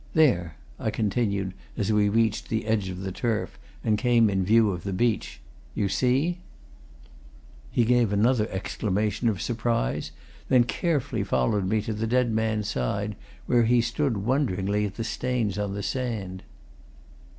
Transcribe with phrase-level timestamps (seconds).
[0.15, 4.71] There!" I continued, as we reached the edge of the turf and came in view
[4.71, 5.39] of the beach.
[5.75, 6.39] "You see?"
[7.69, 10.09] He gave another exclamation of surprise:
[10.49, 14.95] then carefully followed me to the dead man's side where he stood staring wonderingly at
[14.95, 16.41] the stains on the sand.